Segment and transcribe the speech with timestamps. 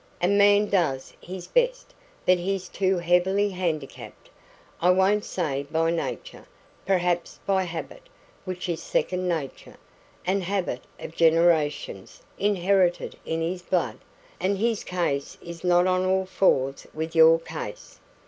[0.19, 1.93] A man does his best,
[2.25, 4.31] but he's too heavily handicapped
[4.81, 6.47] I won't say by nature
[6.87, 8.09] perhaps by habit,
[8.43, 9.77] which is second nature
[10.25, 13.99] the habit of generations, inherited in his blood
[14.39, 17.99] and his case is not on all fours with your case.